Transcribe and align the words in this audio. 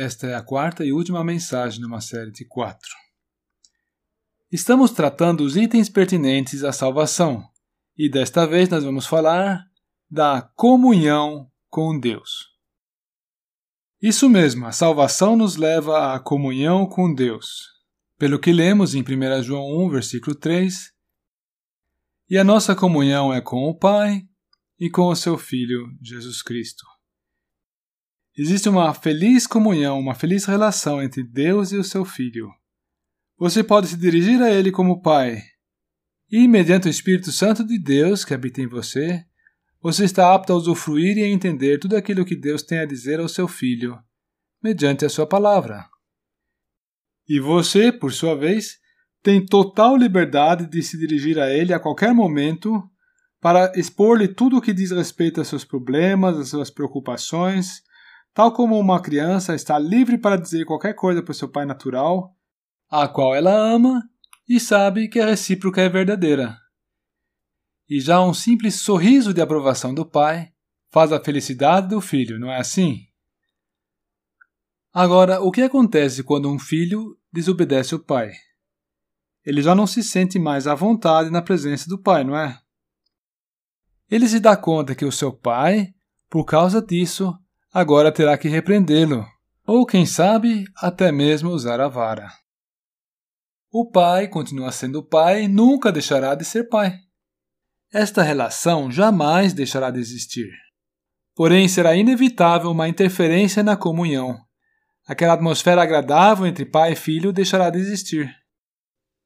Esta 0.00 0.28
é 0.28 0.34
a 0.34 0.42
quarta 0.42 0.82
e 0.82 0.94
última 0.94 1.22
mensagem 1.22 1.78
numa 1.78 2.00
série 2.00 2.30
de 2.30 2.46
quatro. 2.46 2.88
Estamos 4.50 4.92
tratando 4.92 5.42
os 5.42 5.58
itens 5.58 5.90
pertinentes 5.90 6.64
à 6.64 6.72
salvação, 6.72 7.46
e 7.98 8.08
desta 8.08 8.46
vez 8.46 8.66
nós 8.70 8.82
vamos 8.82 9.04
falar 9.04 9.62
da 10.10 10.40
comunhão 10.56 11.50
com 11.68 12.00
Deus. 12.00 12.48
Isso 14.00 14.26
mesmo, 14.26 14.66
a 14.66 14.72
salvação 14.72 15.36
nos 15.36 15.56
leva 15.56 16.14
à 16.14 16.18
comunhão 16.18 16.86
com 16.86 17.14
Deus. 17.14 17.66
Pelo 18.16 18.38
que 18.38 18.54
lemos 18.54 18.94
em 18.94 19.02
1 19.02 19.42
João 19.42 19.84
1, 19.84 19.90
versículo 19.90 20.34
3, 20.34 20.94
e 22.30 22.38
a 22.38 22.42
nossa 22.42 22.74
comunhão 22.74 23.34
é 23.34 23.42
com 23.42 23.68
o 23.68 23.78
Pai 23.78 24.22
e 24.78 24.88
com 24.88 25.08
o 25.08 25.14
seu 25.14 25.36
Filho, 25.36 25.88
Jesus 26.00 26.40
Cristo. 26.40 26.86
Existe 28.36 28.68
uma 28.68 28.94
feliz 28.94 29.46
comunhão, 29.46 29.98
uma 29.98 30.14
feliz 30.14 30.44
relação 30.44 31.02
entre 31.02 31.22
Deus 31.22 31.72
e 31.72 31.76
o 31.76 31.84
seu 31.84 32.04
Filho. 32.04 32.48
Você 33.38 33.64
pode 33.64 33.88
se 33.88 33.96
dirigir 33.96 34.40
a 34.42 34.50
Ele 34.50 34.70
como 34.70 35.02
Pai, 35.02 35.42
e, 36.30 36.46
mediante 36.46 36.86
o 36.86 36.90
Espírito 36.90 37.32
Santo 37.32 37.66
de 37.66 37.76
Deus 37.76 38.24
que 38.24 38.32
habita 38.32 38.60
em 38.60 38.68
você, 38.68 39.24
você 39.82 40.04
está 40.04 40.32
apto 40.32 40.52
a 40.52 40.56
usufruir 40.56 41.18
e 41.18 41.24
a 41.24 41.28
entender 41.28 41.78
tudo 41.78 41.96
aquilo 41.96 42.24
que 42.24 42.36
Deus 42.36 42.62
tem 42.62 42.78
a 42.78 42.84
dizer 42.84 43.18
ao 43.18 43.28
seu 43.28 43.48
Filho, 43.48 43.98
mediante 44.62 45.04
a 45.04 45.08
sua 45.08 45.26
palavra. 45.26 45.88
E 47.28 47.40
você, 47.40 47.90
por 47.90 48.12
sua 48.12 48.36
vez, 48.36 48.78
tem 49.22 49.44
total 49.44 49.96
liberdade 49.96 50.68
de 50.68 50.82
se 50.82 50.96
dirigir 50.96 51.38
a 51.38 51.50
Ele 51.50 51.72
a 51.72 51.80
qualquer 51.80 52.14
momento 52.14 52.80
para 53.40 53.72
expor-lhe 53.74 54.28
tudo 54.28 54.58
o 54.58 54.60
que 54.60 54.72
diz 54.72 54.90
respeito 54.92 55.40
aos 55.40 55.48
seus 55.48 55.64
problemas, 55.64 56.38
às 56.38 56.50
suas 56.50 56.70
preocupações, 56.70 57.82
tal 58.32 58.52
como 58.52 58.78
uma 58.78 59.00
criança 59.00 59.54
está 59.54 59.78
livre 59.78 60.18
para 60.18 60.36
dizer 60.36 60.64
qualquer 60.64 60.94
coisa 60.94 61.22
para 61.22 61.34
seu 61.34 61.48
pai 61.48 61.64
natural, 61.64 62.36
a 62.88 63.08
qual 63.08 63.34
ela 63.34 63.52
ama 63.52 64.02
e 64.48 64.58
sabe 64.58 65.08
que 65.08 65.20
a 65.20 65.26
recíproca 65.26 65.80
é 65.80 65.88
verdadeira. 65.88 66.56
E 67.88 68.00
já 68.00 68.20
um 68.20 68.32
simples 68.32 68.76
sorriso 68.76 69.34
de 69.34 69.40
aprovação 69.40 69.94
do 69.94 70.06
pai 70.06 70.52
faz 70.90 71.12
a 71.12 71.22
felicidade 71.22 71.88
do 71.88 72.00
filho, 72.00 72.38
não 72.38 72.50
é 72.50 72.58
assim? 72.58 73.06
Agora, 74.92 75.40
o 75.40 75.52
que 75.52 75.62
acontece 75.62 76.24
quando 76.24 76.50
um 76.50 76.58
filho 76.58 77.16
desobedece 77.32 77.94
o 77.94 78.04
pai? 78.04 78.32
Ele 79.44 79.62
já 79.62 79.74
não 79.74 79.86
se 79.86 80.02
sente 80.02 80.38
mais 80.38 80.66
à 80.66 80.74
vontade 80.74 81.30
na 81.30 81.40
presença 81.40 81.88
do 81.88 82.00
pai, 82.00 82.24
não 82.24 82.36
é? 82.36 82.60
Ele 84.10 84.28
se 84.28 84.40
dá 84.40 84.56
conta 84.56 84.94
que 84.94 85.04
o 85.04 85.12
seu 85.12 85.32
pai, 85.32 85.94
por 86.28 86.44
causa 86.44 86.82
disso, 86.82 87.32
agora 87.72 88.12
terá 88.12 88.36
que 88.36 88.48
repreendê-lo, 88.48 89.26
ou 89.66 89.86
quem 89.86 90.04
sabe, 90.04 90.64
até 90.76 91.12
mesmo 91.12 91.50
usar 91.50 91.80
a 91.80 91.88
vara. 91.88 92.28
O 93.72 93.88
pai 93.88 94.26
continua 94.26 94.72
sendo 94.72 95.02
pai 95.02 95.44
e 95.44 95.48
nunca 95.48 95.92
deixará 95.92 96.34
de 96.34 96.44
ser 96.44 96.68
pai. 96.68 96.98
Esta 97.92 98.22
relação 98.22 98.90
jamais 98.90 99.52
deixará 99.52 99.90
de 99.90 100.00
existir. 100.00 100.50
Porém, 101.36 101.68
será 101.68 101.94
inevitável 101.94 102.70
uma 102.70 102.88
interferência 102.88 103.62
na 103.62 103.76
comunhão. 103.76 104.36
Aquela 105.06 105.34
atmosfera 105.34 105.82
agradável 105.82 106.46
entre 106.46 106.64
pai 106.64 106.92
e 106.92 106.96
filho 106.96 107.32
deixará 107.32 107.70
de 107.70 107.78
existir. 107.78 108.28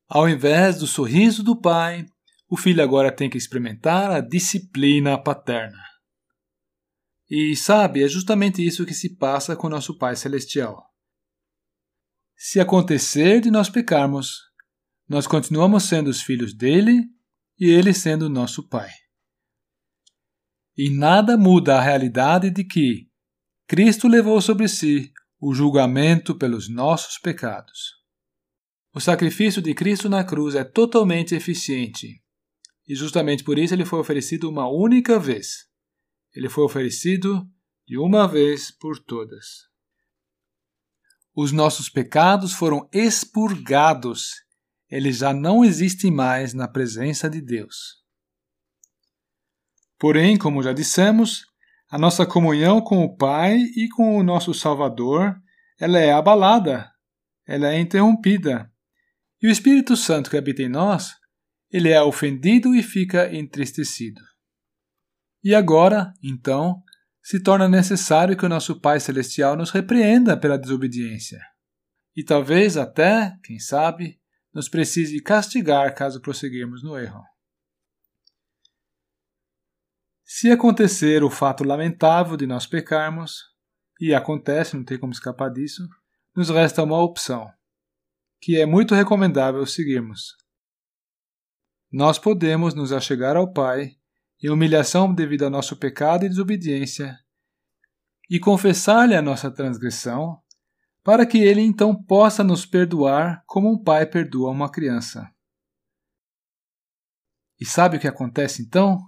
Ao 0.08 0.28
invés 0.28 0.78
do 0.78 0.86
sorriso 0.86 1.42
do 1.42 1.58
pai, 1.58 2.04
o 2.48 2.56
filho 2.56 2.82
agora 2.82 3.10
tem 3.10 3.28
que 3.28 3.38
experimentar 3.38 4.10
a 4.10 4.20
disciplina 4.20 5.18
paterna. 5.18 5.93
E 7.30 7.56
sabe, 7.56 8.02
é 8.02 8.08
justamente 8.08 8.64
isso 8.64 8.84
que 8.84 8.94
se 8.94 9.16
passa 9.16 9.56
com 9.56 9.68
nosso 9.68 9.96
Pai 9.96 10.14
Celestial. 10.14 10.84
Se 12.36 12.60
acontecer 12.60 13.40
de 13.40 13.50
nós 13.50 13.70
pecarmos, 13.70 14.40
nós 15.08 15.26
continuamos 15.26 15.84
sendo 15.84 16.08
os 16.08 16.22
filhos 16.22 16.54
dele 16.54 17.04
e 17.58 17.70
ele 17.70 17.94
sendo 17.94 18.28
nosso 18.28 18.68
Pai. 18.68 18.90
E 20.76 20.90
nada 20.90 21.36
muda 21.36 21.76
a 21.78 21.80
realidade 21.80 22.50
de 22.50 22.64
que 22.64 23.08
Cristo 23.66 24.08
levou 24.08 24.40
sobre 24.40 24.68
si 24.68 25.12
o 25.40 25.54
julgamento 25.54 26.34
pelos 26.34 26.68
nossos 26.68 27.18
pecados. 27.18 27.94
O 28.92 29.00
sacrifício 29.00 29.62
de 29.62 29.74
Cristo 29.74 30.08
na 30.08 30.24
cruz 30.24 30.54
é 30.54 30.64
totalmente 30.64 31.34
eficiente 31.34 32.22
e 32.86 32.94
justamente 32.94 33.42
por 33.42 33.58
isso 33.58 33.74
ele 33.74 33.84
foi 33.84 33.98
oferecido 33.98 34.48
uma 34.48 34.68
única 34.68 35.18
vez. 35.18 35.66
Ele 36.34 36.48
foi 36.48 36.64
oferecido 36.64 37.46
de 37.86 37.98
uma 37.98 38.26
vez 38.26 38.70
por 38.70 38.98
todas. 38.98 39.68
Os 41.34 41.52
nossos 41.52 41.88
pecados 41.88 42.52
foram 42.52 42.88
expurgados. 42.92 44.32
Eles 44.90 45.18
já 45.18 45.32
não 45.32 45.64
existem 45.64 46.10
mais 46.10 46.54
na 46.54 46.68
presença 46.68 47.28
de 47.28 47.40
Deus. 47.40 48.02
Porém, 49.98 50.36
como 50.36 50.62
já 50.62 50.72
dissemos, 50.72 51.44
a 51.90 51.98
nossa 51.98 52.26
comunhão 52.26 52.80
com 52.80 53.04
o 53.04 53.16
Pai 53.16 53.56
e 53.76 53.88
com 53.88 54.16
o 54.18 54.22
nosso 54.22 54.52
Salvador, 54.52 55.36
ela 55.78 55.98
é 55.98 56.12
abalada, 56.12 56.90
ela 57.46 57.72
é 57.72 57.78
interrompida. 57.78 58.70
E 59.40 59.46
o 59.46 59.50
Espírito 59.50 59.96
Santo 59.96 60.30
que 60.30 60.36
habita 60.36 60.62
em 60.62 60.68
nós 60.68 61.12
ele 61.74 61.88
é 61.88 62.00
ofendido 62.00 62.72
e 62.72 62.84
fica 62.84 63.34
entristecido. 63.34 64.20
E 65.44 65.54
agora, 65.54 66.14
então, 66.22 66.82
se 67.22 67.42
torna 67.42 67.68
necessário 67.68 68.36
que 68.36 68.46
o 68.46 68.48
nosso 68.48 68.80
Pai 68.80 68.98
Celestial 68.98 69.54
nos 69.56 69.70
repreenda 69.70 70.36
pela 70.36 70.58
desobediência. 70.58 71.38
E 72.16 72.24
talvez 72.24 72.76
até, 72.78 73.36
quem 73.44 73.58
sabe, 73.58 74.18
nos 74.52 74.68
precise 74.68 75.22
castigar 75.22 75.94
caso 75.94 76.20
prosseguirmos 76.20 76.82
no 76.82 76.98
erro. 76.98 77.22
Se 80.24 80.50
acontecer 80.50 81.22
o 81.22 81.30
fato 81.30 81.62
lamentável 81.62 82.36
de 82.36 82.46
nós 82.46 82.66
pecarmos, 82.66 83.42
e 84.00 84.14
acontece, 84.14 84.76
não 84.76 84.84
tem 84.84 84.98
como 84.98 85.12
escapar 85.12 85.50
disso, 85.50 85.86
nos 86.34 86.48
resta 86.48 86.82
uma 86.82 87.00
opção, 87.00 87.52
que 88.40 88.58
é 88.58 88.64
muito 88.64 88.94
recomendável 88.94 89.64
seguirmos 89.66 90.34
nós 91.94 92.18
podemos 92.18 92.74
nos 92.74 92.90
achegar 92.90 93.36
ao 93.36 93.52
Pai 93.52 93.96
em 94.42 94.50
humilhação 94.50 95.14
devido 95.14 95.44
ao 95.44 95.50
nosso 95.50 95.76
pecado 95.76 96.24
e 96.24 96.28
desobediência 96.28 97.18
e 98.30 98.38
confessar-lhe 98.40 99.14
a 99.14 99.22
nossa 99.22 99.50
transgressão, 99.50 100.40
para 101.02 101.26
que 101.26 101.38
ele 101.38 101.60
então 101.60 101.94
possa 101.94 102.42
nos 102.42 102.64
perdoar 102.64 103.42
como 103.46 103.70
um 103.70 103.82
pai 103.82 104.06
perdoa 104.06 104.50
uma 104.50 104.70
criança. 104.70 105.30
E 107.60 107.66
sabe 107.66 107.96
o 107.96 108.00
que 108.00 108.08
acontece 108.08 108.62
então? 108.62 108.98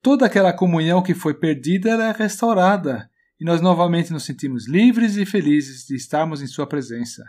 Toda 0.00 0.26
aquela 0.26 0.52
comunhão 0.52 1.02
que 1.02 1.14
foi 1.14 1.34
perdida 1.34 1.90
é 1.90 2.12
restaurada 2.12 3.10
e 3.40 3.44
nós 3.44 3.60
novamente 3.60 4.12
nos 4.12 4.24
sentimos 4.24 4.68
livres 4.68 5.16
e 5.16 5.26
felizes 5.26 5.84
de 5.84 5.96
estarmos 5.96 6.40
em 6.40 6.46
Sua 6.46 6.66
presença. 6.66 7.24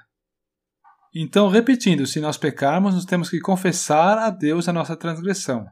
Então, 1.13 1.49
repetindo, 1.49 2.05
se 2.05 2.19
nós 2.19 2.37
pecarmos, 2.37 2.93
nós 2.93 3.05
temos 3.05 3.29
que 3.29 3.39
confessar 3.39 4.17
a 4.19 4.29
Deus 4.29 4.67
a 4.67 4.73
nossa 4.73 4.95
transgressão. 4.95 5.67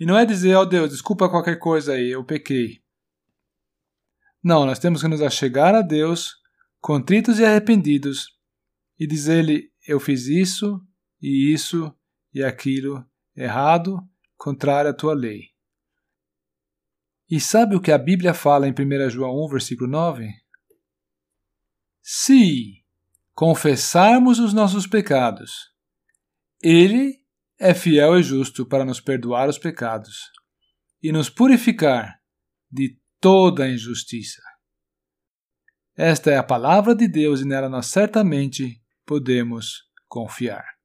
E 0.00 0.06
não 0.06 0.16
é 0.16 0.24
dizer, 0.24 0.54
ó 0.54 0.62
oh 0.62 0.66
Deus, 0.66 0.88
desculpa 0.88 1.28
qualquer 1.28 1.58
coisa 1.58 1.92
aí, 1.92 2.08
eu 2.08 2.24
pequei. 2.24 2.82
Não, 4.42 4.64
nós 4.64 4.78
temos 4.78 5.02
que 5.02 5.08
nos 5.08 5.20
achegar 5.20 5.74
a 5.74 5.82
Deus, 5.82 6.36
contritos 6.80 7.38
e 7.38 7.44
arrependidos, 7.44 8.38
e 8.98 9.06
dizer-lhe: 9.06 9.70
Eu 9.86 10.00
fiz 10.00 10.26
isso, 10.26 10.80
e 11.20 11.52
isso, 11.52 11.94
e 12.32 12.42
aquilo, 12.42 13.04
errado, 13.36 13.98
contrário 14.38 14.90
à 14.90 14.94
tua 14.94 15.12
lei. 15.12 15.50
E 17.30 17.38
sabe 17.38 17.76
o 17.76 17.80
que 17.80 17.92
a 17.92 17.98
Bíblia 17.98 18.32
fala 18.32 18.66
em 18.66 18.72
1 18.72 19.10
João 19.10 19.44
1, 19.44 19.48
versículo 19.48 19.88
9? 19.88 20.32
Se 22.00 22.82
confessarmos 23.34 24.38
os 24.38 24.54
nossos 24.54 24.86
pecados, 24.86 25.70
Ele 26.62 27.19
é 27.60 27.74
fiel 27.74 28.18
e 28.18 28.22
justo 28.22 28.64
para 28.64 28.86
nos 28.86 29.00
perdoar 29.00 29.46
os 29.46 29.58
pecados 29.58 30.30
e 31.02 31.12
nos 31.12 31.28
purificar 31.28 32.18
de 32.70 32.98
toda 33.20 33.68
injustiça. 33.68 34.40
Esta 35.94 36.30
é 36.30 36.38
a 36.38 36.42
palavra 36.42 36.94
de 36.94 37.06
Deus 37.06 37.42
e 37.42 37.44
nela 37.44 37.68
nós 37.68 37.86
certamente 37.86 38.82
podemos 39.04 39.82
confiar. 40.08 40.79